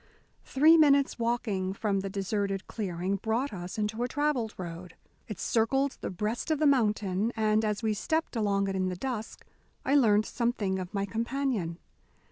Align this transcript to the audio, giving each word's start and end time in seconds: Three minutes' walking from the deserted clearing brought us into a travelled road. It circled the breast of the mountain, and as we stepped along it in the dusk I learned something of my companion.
Three 0.45 0.77
minutes' 0.77 1.19
walking 1.19 1.73
from 1.73 1.99
the 1.99 2.09
deserted 2.09 2.65
clearing 2.65 3.17
brought 3.17 3.53
us 3.53 3.77
into 3.77 4.01
a 4.01 4.07
travelled 4.07 4.55
road. 4.57 4.95
It 5.27 5.39
circled 5.39 5.99
the 6.01 6.09
breast 6.09 6.49
of 6.49 6.57
the 6.57 6.65
mountain, 6.65 7.31
and 7.35 7.63
as 7.63 7.83
we 7.83 7.93
stepped 7.93 8.35
along 8.35 8.67
it 8.67 8.75
in 8.75 8.89
the 8.89 8.95
dusk 8.95 9.45
I 9.85 9.93
learned 9.93 10.25
something 10.25 10.79
of 10.79 10.91
my 10.91 11.05
companion. 11.05 11.77